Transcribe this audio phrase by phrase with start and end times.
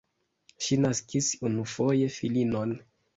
[0.67, 2.73] Ŝi naskis unufoje filinon.